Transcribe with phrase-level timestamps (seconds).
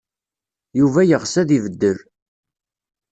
[0.79, 1.99] Yuba yeɣs ad ibeddel.